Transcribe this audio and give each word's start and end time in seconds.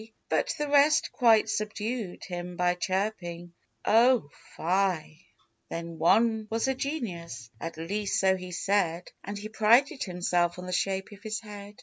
But 0.29 0.55
the 0.57 0.67
rest 0.67 1.11
quite 1.11 1.47
subdued 1.47 2.23
him 2.23 2.57
by 2.57 2.73
chirping" 2.73 3.53
0, 3.87 4.31
fie!" 4.57 5.27
Then 5.69 5.99
one 5.99 6.47
was 6.49 6.67
a 6.67 6.73
genius,— 6.73 7.51
at 7.61 7.77
least 7.77 8.19
so 8.19 8.35
he 8.35 8.51
said,— 8.51 9.11
And 9.23 9.37
he 9.37 9.47
prided 9.47 10.01
himself 10.05 10.57
on 10.57 10.65
the 10.65 10.71
shape 10.71 11.11
of 11.11 11.21
his 11.21 11.39
head. 11.41 11.75